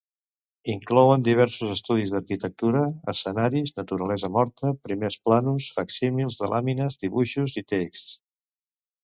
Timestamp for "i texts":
7.65-8.11